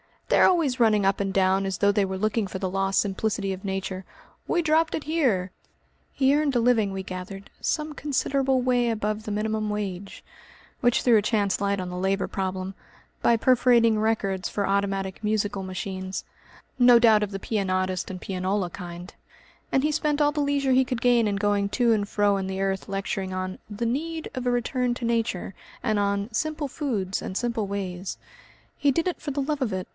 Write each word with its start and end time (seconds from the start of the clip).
They 0.29 0.39
are 0.39 0.47
always 0.47 0.79
running 0.79 1.05
up 1.05 1.19
and 1.19 1.33
down 1.33 1.65
as 1.65 1.77
though 1.79 1.91
they 1.91 2.05
were 2.05 2.17
looking 2.17 2.47
for 2.47 2.57
the 2.57 2.69
lost 2.69 3.01
simplicity 3.01 3.51
of 3.53 3.65
nature. 3.65 4.05
'We 4.47 4.61
dropped 4.63 4.95
it 4.95 5.03
here!'" 5.03 5.51
He 6.13 6.33
earned 6.33 6.55
a 6.55 6.59
living, 6.59 6.91
we 6.93 7.03
gathered, 7.03 7.49
"some 7.59 7.93
considerable 7.93 8.61
way 8.61 8.89
above 8.89 9.23
the 9.23 9.31
minimum 9.31 9.69
wage," 9.69 10.23
which 10.79 11.01
threw 11.01 11.17
a 11.17 11.21
chance 11.21 11.59
light 11.59 11.81
on 11.81 11.89
the 11.89 11.97
labour 11.97 12.27
problem 12.27 12.73
by 13.21 13.35
perforating 13.35 13.99
records 13.99 14.47
for 14.47 14.65
automatic 14.65 15.21
musical 15.21 15.61
machines 15.63 16.23
no 16.79 16.97
doubt 16.97 17.21
of 17.23 17.31
the 17.31 17.39
Pianotist 17.39 18.09
and 18.09 18.21
Pianola 18.21 18.69
kind 18.69 19.13
and 19.71 19.83
he 19.83 19.91
spent 19.91 20.21
all 20.21 20.31
the 20.31 20.39
leisure 20.39 20.71
he 20.71 20.85
could 20.85 21.01
gain 21.01 21.27
in 21.27 21.35
going 21.35 21.67
to 21.69 21.91
and 21.91 22.07
fro 22.07 22.37
in 22.37 22.47
the 22.47 22.61
earth 22.61 22.87
lecturing 22.89 23.33
on 23.33 23.59
"The 23.69 23.85
Need 23.85 24.29
of 24.33 24.47
a 24.47 24.51
Return 24.51 24.93
to 24.95 25.05
Nature," 25.05 25.53
and 25.83 25.99
on 25.99 26.33
"Simple 26.33 26.69
Foods 26.69 27.21
and 27.21 27.35
Simple 27.37 27.67
Ways." 27.67 28.17
He 28.77 28.91
did 28.91 29.09
it 29.09 29.21
for 29.21 29.29
the 29.31 29.41
love 29.41 29.61
of 29.61 29.73
it. 29.73 29.87